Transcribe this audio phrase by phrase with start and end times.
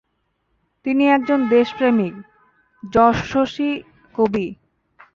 [0.85, 2.13] তিনি একজন দেশপ্রেমিক
[2.83, 3.71] যশস্বী
[4.15, 4.47] কবি।